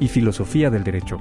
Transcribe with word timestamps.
y 0.00 0.08
Filosofía 0.08 0.70
del 0.70 0.84
Derecho. 0.84 1.18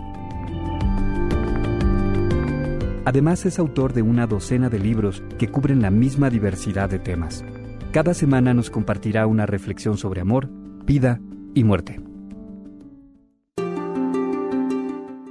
Además 3.05 3.45
es 3.45 3.59
autor 3.59 3.93
de 3.93 4.01
una 4.01 4.25
docena 4.25 4.69
de 4.69 4.79
libros 4.79 5.23
que 5.37 5.49
cubren 5.49 5.81
la 5.81 5.91
misma 5.91 6.29
diversidad 6.29 6.89
de 6.89 6.99
temas. 6.99 7.45
Cada 7.91 8.13
semana 8.13 8.53
nos 8.53 8.69
compartirá 8.69 9.27
una 9.27 9.45
reflexión 9.45 9.97
sobre 9.97 10.21
amor, 10.21 10.49
vida 10.85 11.21
y 11.53 11.63
muerte. 11.63 12.01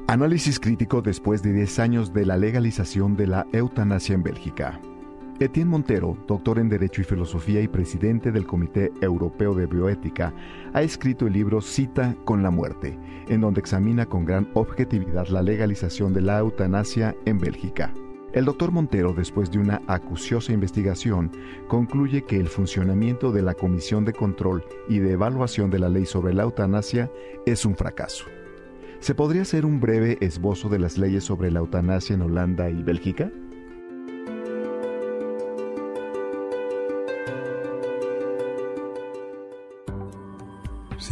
Análisis 0.06 0.61
crítico 0.61 1.03
después 1.03 1.42
de 1.42 1.53
10 1.53 1.79
años 1.81 2.12
de 2.12 2.25
la 2.25 2.37
legalización 2.37 3.17
de 3.17 3.27
la 3.27 3.47
eutanasia 3.53 4.15
en 4.15 4.23
Bélgica. 4.23 4.81
Etienne 5.41 5.69
Montero, 5.69 6.16
doctor 6.29 6.61
en 6.61 6.69
Derecho 6.69 7.01
y 7.01 7.05
Filosofía 7.05 7.61
y 7.61 7.66
presidente 7.66 8.30
del 8.30 8.47
Comité 8.47 8.92
Europeo 9.01 9.52
de 9.52 9.66
Bioética, 9.66 10.33
ha 10.73 10.83
escrito 10.83 11.27
el 11.27 11.33
libro 11.33 11.61
Cita 11.61 12.15
con 12.25 12.45
la 12.45 12.51
muerte, 12.51 12.97
en 13.29 13.41
donde 13.41 13.59
examina 13.59 14.06
con 14.06 14.25
gran 14.25 14.48
objetividad 14.55 15.27
la 15.27 15.42
legalización 15.42 16.15
de 16.15 16.20
la 16.20 16.39
eutanasia 16.39 17.16
en 17.25 17.41
Bélgica. 17.41 17.92
El 18.33 18.44
doctor 18.44 18.70
Montero, 18.70 19.12
después 19.12 19.50
de 19.50 19.59
una 19.59 19.83
acuciosa 19.89 20.53
investigación, 20.53 21.33
concluye 21.66 22.22
que 22.22 22.39
el 22.39 22.47
funcionamiento 22.47 23.33
de 23.33 23.42
la 23.42 23.55
Comisión 23.55 24.05
de 24.05 24.12
Control 24.12 24.64
y 24.89 25.00
de 25.00 25.12
Evaluación 25.12 25.69
de 25.69 25.81
la 25.81 25.89
Ley 25.89 26.06
sobre 26.06 26.33
la 26.33 26.44
Eutanasia 26.44 27.11
es 27.44 27.66
un 27.66 27.75
fracaso. 27.75 28.27
¿Se 29.00 29.16
podría 29.16 29.42
hacer 29.42 29.66
un 29.66 29.81
breve 29.81 30.16
esbozo 30.20 30.69
de 30.69 30.78
las 30.78 30.97
leyes 30.97 31.25
sobre 31.25 31.50
la 31.50 31.59
eutanasia 31.59 32.14
en 32.14 32.22
Holanda 32.22 32.70
y 32.70 32.83
Bélgica? 32.83 33.31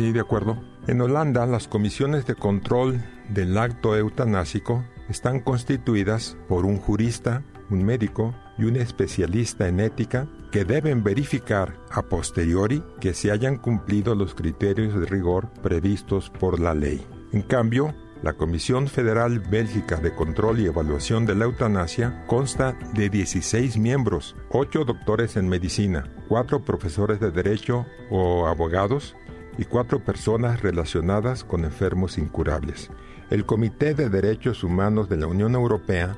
Sí, 0.03 0.11
de 0.11 0.19
acuerdo. 0.19 0.59
En 0.89 1.01
Holanda, 1.01 1.47
las 1.47 1.69
comisiones 1.69 2.27
de 2.27 2.35
control 2.35 3.01
del 3.29 3.57
acto 3.57 3.97
eutanásico 3.97 4.85
están 5.09 5.39
constituidas 5.39 6.37
por 6.49 6.67
un 6.67 6.79
jurista, 6.79 7.45
un 7.71 7.85
médico 7.85 8.35
y 8.59 8.65
un 8.65 8.75
especialista 8.75 9.69
en 9.69 9.79
ética 9.79 10.27
que 10.51 10.65
deben 10.65 11.05
verificar 11.05 11.77
a 11.93 12.03
posteriori 12.03 12.83
que 13.01 13.15
se 13.15 13.31
hayan 13.31 13.59
cumplido 13.59 14.17
los 14.17 14.35
criterios 14.35 14.93
de 14.93 15.07
rigor 15.07 15.51
previstos 15.63 16.31
por 16.31 16.59
la 16.59 16.75
ley. 16.75 17.07
En 17.33 17.43
cambio, 17.43 17.95
la 18.23 18.33
Comisión 18.33 18.89
Federal 18.89 19.39
Bélgica 19.39 19.99
de 19.99 20.15
Control 20.15 20.59
y 20.59 20.67
Evaluación 20.67 21.27
de 21.27 21.37
la 21.37 21.45
Eutanasia 21.45 22.25
consta 22.27 22.77
de 22.95 23.09
16 23.09 23.79
miembros, 23.79 24.35
8 24.51 24.85
doctores 24.85 25.37
en 25.37 25.49
medicina, 25.49 26.09
4 26.29 26.65
profesores 26.65 27.21
de 27.21 27.31
derecho 27.31 27.87
o 28.11 28.49
abogados 28.49 29.15
y 29.59 29.65
cuatro 29.65 30.01
personas 30.05 30.63
relacionadas 30.63 31.45
con 31.45 31.65
enfermos 31.65 32.19
incurables. 32.19 32.91
El 33.31 33.45
Comité 33.45 33.95
de 33.95 34.09
Derechos 34.09 34.65
Humanos 34.65 35.09
de 35.09 35.17
la 35.17 35.27
Unión 35.27 35.55
Europea 35.55 36.17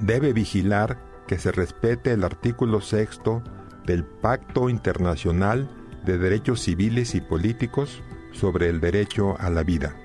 debe 0.00 0.32
vigilar 0.32 0.98
que 1.26 1.38
se 1.38 1.52
respete 1.52 2.12
el 2.12 2.24
artículo 2.24 2.80
sexto 2.80 3.42
del 3.86 4.04
Pacto 4.04 4.68
Internacional 4.68 5.70
de 6.04 6.18
Derechos 6.18 6.60
Civiles 6.60 7.14
y 7.14 7.20
Políticos 7.20 8.02
sobre 8.32 8.68
el 8.68 8.80
derecho 8.80 9.36
a 9.38 9.50
la 9.50 9.62
vida 9.62 9.96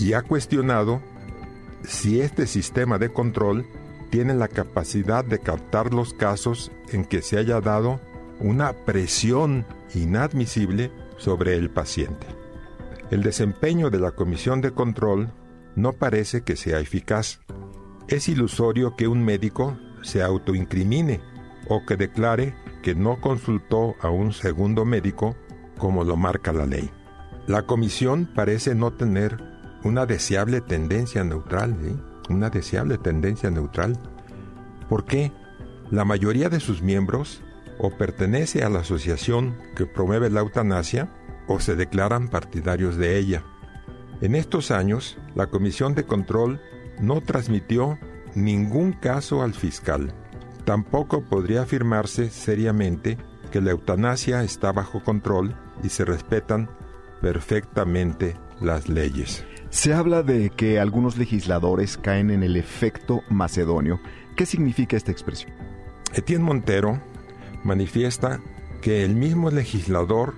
y 0.00 0.14
ha 0.14 0.22
cuestionado 0.22 1.02
si 1.82 2.20
este 2.20 2.46
sistema 2.46 2.98
de 2.98 3.12
control 3.12 3.66
tiene 4.10 4.34
la 4.34 4.48
capacidad 4.48 5.24
de 5.24 5.38
captar 5.38 5.94
los 5.94 6.14
casos 6.14 6.72
en 6.90 7.04
que 7.04 7.22
se 7.22 7.38
haya 7.38 7.60
dado 7.60 8.00
una 8.40 8.72
presión 8.72 9.66
inadmisible 9.94 10.90
sobre 11.20 11.56
el 11.56 11.70
paciente. 11.70 12.26
El 13.10 13.22
desempeño 13.22 13.90
de 13.90 14.00
la 14.00 14.12
comisión 14.12 14.60
de 14.60 14.72
control 14.72 15.30
no 15.76 15.92
parece 15.92 16.42
que 16.42 16.56
sea 16.56 16.80
eficaz. 16.80 17.40
Es 18.08 18.28
ilusorio 18.28 18.96
que 18.96 19.06
un 19.06 19.24
médico 19.24 19.78
se 20.02 20.22
autoincrimine 20.22 21.20
o 21.68 21.84
que 21.86 21.96
declare 21.96 22.54
que 22.82 22.94
no 22.94 23.20
consultó 23.20 23.94
a 24.00 24.08
un 24.08 24.32
segundo 24.32 24.84
médico 24.84 25.36
como 25.78 26.02
lo 26.04 26.16
marca 26.16 26.52
la 26.52 26.66
ley. 26.66 26.90
La 27.46 27.62
comisión 27.62 28.30
parece 28.34 28.74
no 28.74 28.92
tener 28.92 29.36
una 29.84 30.06
deseable 30.06 30.60
tendencia 30.60 31.22
neutral, 31.22 31.76
¿eh? 31.84 31.96
una 32.28 32.48
deseable 32.48 32.96
tendencia 32.96 33.50
neutral. 33.50 33.98
¿Por 34.88 35.04
qué? 35.04 35.32
La 35.90 36.04
mayoría 36.04 36.48
de 36.48 36.60
sus 36.60 36.82
miembros 36.82 37.42
o 37.82 37.90
pertenece 37.90 38.62
a 38.62 38.68
la 38.68 38.80
asociación 38.80 39.56
que 39.74 39.86
promueve 39.86 40.28
la 40.28 40.40
eutanasia 40.40 41.08
o 41.46 41.60
se 41.60 41.74
declaran 41.76 42.28
partidarios 42.28 42.96
de 42.96 43.18
ella. 43.18 43.42
En 44.20 44.34
estos 44.34 44.70
años, 44.70 45.16
la 45.34 45.46
Comisión 45.46 45.94
de 45.94 46.04
Control 46.04 46.60
no 47.00 47.22
transmitió 47.22 47.98
ningún 48.34 48.92
caso 48.92 49.42
al 49.42 49.54
fiscal. 49.54 50.12
Tampoco 50.66 51.22
podría 51.22 51.62
afirmarse 51.62 52.28
seriamente 52.28 53.16
que 53.50 53.62
la 53.62 53.70
eutanasia 53.70 54.44
está 54.44 54.72
bajo 54.72 55.02
control 55.02 55.56
y 55.82 55.88
se 55.88 56.04
respetan 56.04 56.68
perfectamente 57.22 58.36
las 58.60 58.88
leyes. 58.88 59.44
Se 59.70 59.94
habla 59.94 60.22
de 60.22 60.50
que 60.50 60.78
algunos 60.78 61.16
legisladores 61.16 61.96
caen 61.96 62.30
en 62.30 62.42
el 62.42 62.56
efecto 62.56 63.22
macedonio. 63.30 64.00
¿Qué 64.36 64.44
significa 64.44 64.96
esta 64.96 65.12
expresión? 65.12 65.52
Etienne 66.12 66.44
Montero 66.44 67.00
manifiesta 67.64 68.40
que 68.80 69.04
el 69.04 69.14
mismo 69.14 69.50
legislador 69.50 70.34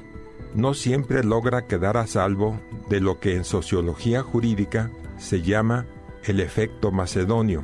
no 0.54 0.74
siempre 0.74 1.24
logra 1.24 1.66
quedar 1.66 1.96
a 1.96 2.06
salvo 2.06 2.60
de 2.88 3.00
lo 3.00 3.20
que 3.20 3.36
en 3.36 3.44
sociología 3.44 4.22
jurídica 4.22 4.90
se 5.18 5.42
llama 5.42 5.86
el 6.24 6.40
efecto 6.40 6.90
macedonio. 6.90 7.62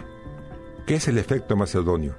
¿Qué 0.87 0.97
es 0.97 1.09
el 1.09 1.19
efecto 1.19 1.57
macedonio? 1.57 2.17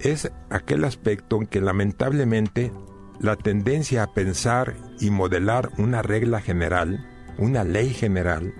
Es 0.00 0.30
aquel 0.50 0.84
aspecto 0.84 1.36
en 1.36 1.46
que 1.46 1.60
lamentablemente 1.60 2.72
la 3.20 3.36
tendencia 3.36 4.02
a 4.02 4.14
pensar 4.14 4.74
y 5.00 5.10
modelar 5.10 5.70
una 5.78 6.02
regla 6.02 6.40
general, 6.40 7.06
una 7.36 7.64
ley 7.64 7.90
general, 7.90 8.54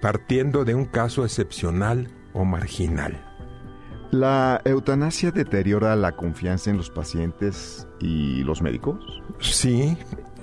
partiendo 0.00 0.64
de 0.64 0.74
un 0.74 0.84
caso 0.84 1.24
excepcional 1.24 2.08
o 2.32 2.44
marginal. 2.44 3.31
¿La 4.12 4.60
eutanasia 4.66 5.30
deteriora 5.30 5.96
la 5.96 6.12
confianza 6.12 6.68
en 6.68 6.76
los 6.76 6.90
pacientes 6.90 7.88
y 7.98 8.44
los 8.44 8.60
médicos? 8.60 9.22
Sí, 9.40 9.96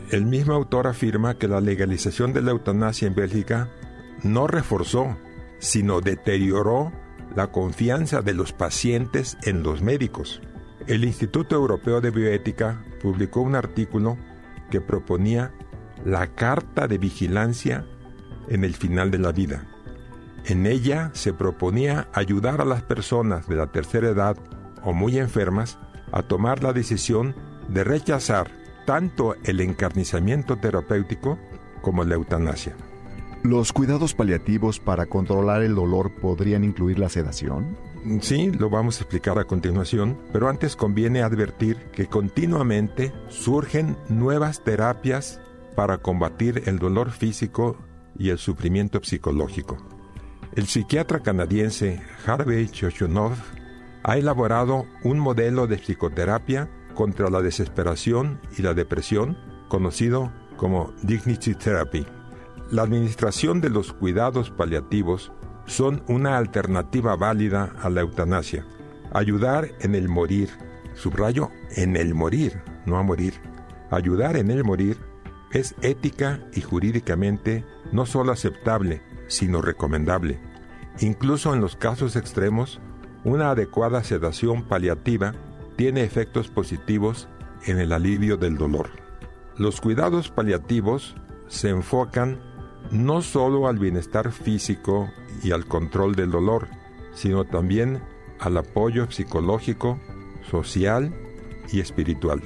el 0.09 0.25
mismo 0.25 0.55
autor 0.55 0.87
afirma 0.87 1.37
que 1.37 1.47
la 1.47 1.61
legalización 1.61 2.33
de 2.33 2.41
la 2.41 2.49
eutanasia 2.49 3.07
en 3.07 3.13
Bélgica 3.13 3.69
no 4.23 4.47
reforzó, 4.47 5.15
sino 5.59 6.01
deterioró 6.01 6.91
la 7.35 7.51
confianza 7.51 8.23
de 8.23 8.33
los 8.33 8.53
pacientes 8.53 9.37
en 9.43 9.61
los 9.61 9.83
médicos. 9.83 10.41
El 10.87 11.05
Instituto 11.05 11.55
Europeo 11.55 12.01
de 12.01 12.09
Bioética 12.09 12.83
publicó 13.03 13.41
un 13.41 13.53
artículo 13.53 14.17
que 14.71 14.81
proponía 14.81 15.53
la 16.03 16.25
Carta 16.25 16.87
de 16.87 16.97
Vigilancia 16.97 17.85
en 18.47 18.63
el 18.63 18.73
final 18.73 19.11
de 19.11 19.19
la 19.19 19.31
vida 19.31 19.67
en 20.45 20.65
ella 20.65 21.11
se 21.13 21.33
proponía 21.33 22.07
ayudar 22.13 22.61
a 22.61 22.65
las 22.65 22.83
personas 22.83 23.47
de 23.47 23.55
la 23.55 23.67
tercera 23.67 24.09
edad 24.09 24.37
o 24.83 24.93
muy 24.93 25.17
enfermas 25.17 25.77
a 26.11 26.23
tomar 26.23 26.63
la 26.63 26.73
decisión 26.73 27.35
de 27.67 27.83
rechazar 27.83 28.51
tanto 28.85 29.35
el 29.43 29.61
encarnizamiento 29.61 30.57
terapéutico 30.57 31.37
como 31.81 32.03
la 32.03 32.15
eutanasia. 32.15 32.75
¿Los 33.43 33.71
cuidados 33.71 34.13
paliativos 34.13 34.79
para 34.79 35.05
controlar 35.05 35.61
el 35.61 35.75
dolor 35.75 36.11
podrían 36.19 36.63
incluir 36.63 36.99
la 36.99 37.07
sedación? 37.07 37.77
Sí, 38.21 38.51
lo 38.51 38.69
vamos 38.69 38.97
a 38.97 39.03
explicar 39.03 39.39
a 39.39 39.45
continuación, 39.45 40.17
pero 40.33 40.49
antes 40.49 40.75
conviene 40.75 41.21
advertir 41.21 41.77
que 41.93 42.07
continuamente 42.07 43.13
surgen 43.29 43.97
nuevas 44.09 44.63
terapias 44.63 45.39
para 45.75 45.99
combatir 45.99 46.63
el 46.65 46.79
dolor 46.79 47.11
físico 47.11 47.77
y 48.17 48.29
el 48.29 48.37
sufrimiento 48.37 48.99
psicológico. 49.03 49.77
El 50.55 50.65
psiquiatra 50.65 51.19
canadiense 51.19 52.01
Harvey 52.25 52.67
Chochonov 52.69 53.33
ha 54.03 54.17
elaborado 54.17 54.87
un 55.03 55.19
modelo 55.19 55.67
de 55.67 55.77
psicoterapia 55.77 56.67
contra 56.95 57.29
la 57.29 57.41
desesperación 57.41 58.41
y 58.57 58.63
la 58.63 58.73
depresión, 58.73 59.37
conocido 59.67 60.33
como 60.57 60.91
Dignity 61.03 61.53
Therapy. 61.53 62.05
La 62.71 62.81
administración 62.81 63.61
de 63.61 63.69
los 63.69 63.93
cuidados 63.93 64.49
paliativos 64.49 65.31
son 65.65 66.03
una 66.07 66.37
alternativa 66.37 67.15
válida 67.15 67.71
a 67.81 67.89
la 67.91 68.01
eutanasia. 68.01 68.65
Ayudar 69.13 69.69
en 69.81 69.93
el 69.93 70.09
morir, 70.09 70.49
subrayo, 70.95 71.51
en 71.75 71.95
el 71.95 72.15
morir, 72.15 72.59
no 72.87 72.97
a 72.97 73.03
morir. 73.03 73.35
Ayudar 73.91 74.35
en 74.35 74.49
el 74.49 74.63
morir 74.63 74.97
es 75.51 75.75
ética 75.83 76.39
y 76.53 76.61
jurídicamente 76.61 77.65
no 77.91 78.05
solo 78.05 78.31
aceptable, 78.31 79.01
sino 79.29 79.61
recomendable. 79.61 80.39
Incluso 80.99 81.53
en 81.53 81.61
los 81.61 81.77
casos 81.77 82.17
extremos, 82.17 82.81
una 83.23 83.51
adecuada 83.51 84.03
sedación 84.03 84.63
paliativa 84.67 85.33
tiene 85.77 86.03
efectos 86.03 86.49
positivos 86.49 87.29
en 87.65 87.79
el 87.79 87.93
alivio 87.93 88.35
del 88.35 88.57
dolor. 88.57 88.89
Los 89.57 89.79
cuidados 89.79 90.29
paliativos 90.29 91.15
se 91.47 91.69
enfocan 91.69 92.41
no 92.91 93.21
solo 93.21 93.67
al 93.67 93.77
bienestar 93.77 94.31
físico 94.31 95.09
y 95.43 95.51
al 95.51 95.65
control 95.65 96.15
del 96.15 96.31
dolor, 96.31 96.67
sino 97.13 97.45
también 97.45 98.01
al 98.39 98.57
apoyo 98.57 99.11
psicológico, 99.11 99.99
social 100.49 101.13
y 101.71 101.79
espiritual. 101.81 102.41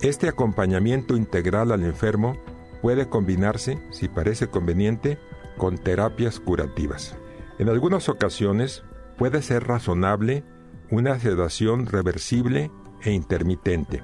Este 0.00 0.28
acompañamiento 0.28 1.16
integral 1.16 1.72
al 1.72 1.82
enfermo 1.82 2.38
puede 2.82 3.08
combinarse, 3.08 3.78
si 3.90 4.08
parece 4.08 4.46
conveniente, 4.46 5.18
con 5.58 5.76
terapias 5.76 6.40
curativas. 6.40 7.16
En 7.58 7.68
algunas 7.68 8.08
ocasiones 8.08 8.84
puede 9.18 9.42
ser 9.42 9.64
razonable 9.64 10.44
una 10.90 11.18
sedación 11.18 11.86
reversible 11.86 12.70
e 13.02 13.12
intermitente, 13.12 14.02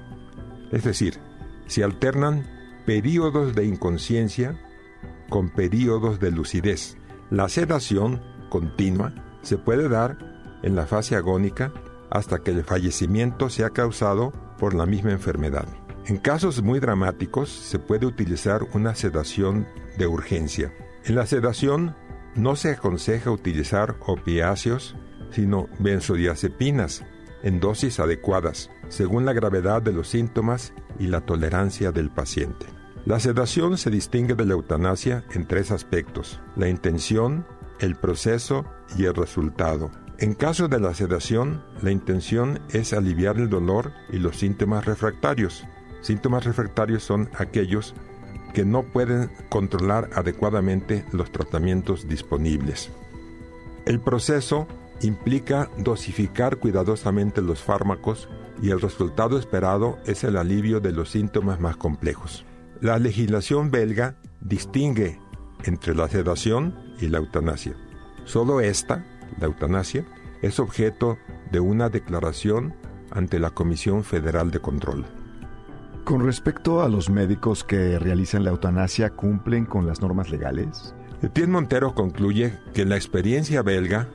es 0.71 0.83
decir, 0.83 1.19
se 1.67 1.83
alternan 1.83 2.45
periodos 2.85 3.55
de 3.55 3.65
inconsciencia 3.65 4.61
con 5.29 5.49
periodos 5.49 6.19
de 6.19 6.31
lucidez. 6.31 6.97
La 7.31 7.49
sedación 7.49 8.21
continua 8.49 9.13
se 9.41 9.57
puede 9.57 9.89
dar 9.89 10.17
en 10.63 10.75
la 10.75 10.85
fase 10.85 11.15
agónica 11.15 11.73
hasta 12.09 12.39
que 12.39 12.51
el 12.51 12.63
fallecimiento 12.63 13.49
sea 13.49 13.71
causado 13.71 14.31
por 14.59 14.73
la 14.73 14.85
misma 14.85 15.11
enfermedad. 15.11 15.67
En 16.05 16.17
casos 16.17 16.61
muy 16.61 16.79
dramáticos 16.79 17.49
se 17.49 17.79
puede 17.79 18.05
utilizar 18.05 18.61
una 18.73 18.93
sedación 18.93 19.67
de 19.97 20.05
urgencia. 20.05 20.71
En 21.05 21.13
la 21.13 21.27
sedación 21.27 21.95
no 22.33 22.55
se 22.55 22.71
aconseja 22.71 23.29
utilizar 23.29 23.95
opiáceos, 24.07 24.95
sino 25.29 25.69
benzodiazepinas 25.77 27.05
en 27.43 27.59
dosis 27.59 27.99
adecuadas, 27.99 28.71
según 28.89 29.23
la 29.23 29.33
gravedad 29.33 29.83
de 29.83 29.93
los 29.93 30.07
síntomas 30.07 30.73
y 30.97 31.05
la 31.05 31.21
tolerancia 31.21 31.91
del 31.91 32.09
paciente. 32.09 32.65
La 33.05 33.19
sedación 33.19 33.77
se 33.77 33.91
distingue 33.91 34.33
de 34.33 34.45
la 34.45 34.53
eutanasia 34.53 35.23
en 35.31 35.45
tres 35.45 35.69
aspectos, 35.69 36.41
la 36.55 36.69
intención, 36.69 37.45
el 37.79 37.95
proceso 37.95 38.65
y 38.97 39.05
el 39.05 39.13
resultado. 39.13 39.91
En 40.17 40.33
caso 40.33 40.67
de 40.67 40.79
la 40.79 40.95
sedación, 40.95 41.63
la 41.83 41.91
intención 41.91 42.61
es 42.69 42.93
aliviar 42.93 43.37
el 43.37 43.49
dolor 43.49 43.91
y 44.11 44.17
los 44.17 44.37
síntomas 44.37 44.85
refractarios, 44.85 45.67
Síntomas 46.05 46.45
refractarios 46.45 47.01
son 47.01 47.31
aquellos 47.33 47.95
que 48.55 48.63
no 48.63 48.83
pueden 48.83 49.29
controlar 49.49 50.09
adecuadamente 50.15 51.03
los 51.11 51.29
tratamientos 51.29 52.07
disponibles. 52.07 52.89
El 53.85 53.99
proceso 53.99 54.65
implica 55.01 55.69
dosificar 55.77 56.55
cuidadosamente 56.55 57.41
los 57.41 57.61
fármacos 57.61 58.29
y 58.61 58.69
el 58.69 58.79
resultado 58.79 59.37
esperado 59.37 59.99
es 60.05 60.23
el 60.23 60.37
alivio 60.37 60.79
de 60.79 60.93
los 60.93 61.11
síntomas 61.11 61.59
más 61.59 61.75
complejos. 61.75 62.45
La 62.79 62.97
legislación 62.97 63.71
belga 63.71 64.15
distingue 64.39 65.19
entre 65.65 65.93
la 65.93 66.07
sedación 66.07 66.73
y 67.01 67.09
la 67.09 67.17
eutanasia. 67.17 67.75
Solo 68.23 68.61
esta, 68.61 69.05
la 69.37 69.47
eutanasia, 69.47 70.05
es 70.41 70.61
objeto 70.61 71.17
de 71.51 71.59
una 71.59 71.89
declaración 71.89 72.73
ante 73.11 73.37
la 73.37 73.49
Comisión 73.49 74.05
Federal 74.05 74.49
de 74.49 74.59
Control. 74.59 75.05
Con 76.05 76.23
respecto 76.23 76.83
a 76.83 76.87
los 76.87 77.09
médicos 77.09 77.63
que 77.63 77.97
realizan 77.97 78.43
la 78.43 78.51
eutanasia, 78.51 79.09
¿cumplen 79.09 79.65
con 79.65 79.87
las 79.87 80.01
normas 80.01 80.29
legales? 80.29 80.93
Etienne 81.23 81.51
Montero 81.51 81.95
concluye 81.95 82.53
que 82.75 82.85
la 82.85 82.95
experiencia 82.95 83.63
belga 83.63 84.07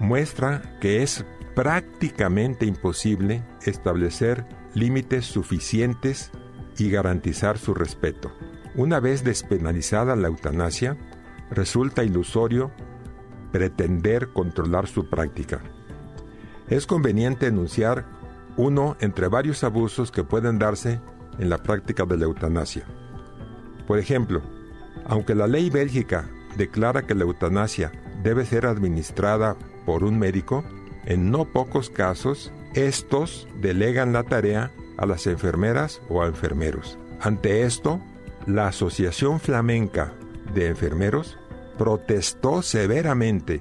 muestra 0.00 0.78
que 0.80 1.02
es 1.02 1.26
prácticamente 1.54 2.64
imposible 2.64 3.44
establecer 3.60 4.46
límites 4.72 5.26
suficientes 5.26 6.32
y 6.78 6.88
garantizar 6.88 7.58
su 7.58 7.74
respeto. 7.74 8.32
Una 8.74 8.98
vez 8.98 9.22
despenalizada 9.22 10.16
la 10.16 10.28
eutanasia, 10.28 10.96
resulta 11.50 12.04
ilusorio 12.04 12.70
pretender 13.52 14.28
controlar 14.28 14.86
su 14.86 15.10
práctica. 15.10 15.60
Es 16.68 16.86
conveniente 16.86 17.48
enunciar 17.48 18.06
uno 18.56 18.96
entre 19.00 19.28
varios 19.28 19.62
abusos 19.62 20.10
que 20.10 20.24
pueden 20.24 20.58
darse 20.58 21.00
en 21.38 21.50
la 21.50 21.58
práctica 21.58 22.04
de 22.04 22.16
la 22.16 22.24
eutanasia. 22.24 22.84
Por 23.86 23.98
ejemplo, 23.98 24.42
aunque 25.06 25.34
la 25.34 25.46
ley 25.46 25.70
bélgica 25.70 26.28
declara 26.56 27.02
que 27.02 27.14
la 27.14 27.24
eutanasia 27.24 27.92
debe 28.22 28.46
ser 28.46 28.66
administrada 28.66 29.56
por 29.84 30.04
un 30.04 30.18
médico, 30.18 30.64
en 31.04 31.30
no 31.30 31.44
pocos 31.44 31.90
casos, 31.90 32.52
estos 32.74 33.46
delegan 33.60 34.12
la 34.12 34.22
tarea 34.22 34.70
a 34.96 35.06
las 35.06 35.26
enfermeras 35.26 36.00
o 36.08 36.22
a 36.22 36.26
enfermeros. 36.26 36.98
Ante 37.20 37.62
esto, 37.62 38.00
la 38.46 38.68
Asociación 38.68 39.40
Flamenca 39.40 40.12
de 40.54 40.68
Enfermeros 40.68 41.38
protestó 41.78 42.62
severamente 42.62 43.60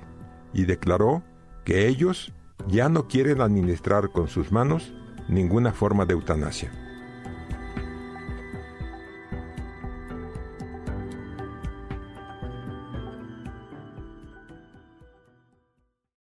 y 0.53 0.65
declaró 0.65 1.23
que 1.63 1.87
ellos 1.87 2.33
ya 2.67 2.89
no 2.89 3.07
quieren 3.07 3.41
administrar 3.41 4.09
con 4.09 4.27
sus 4.27 4.51
manos 4.51 4.93
ninguna 5.27 5.71
forma 5.71 6.05
de 6.05 6.13
eutanasia. 6.13 6.71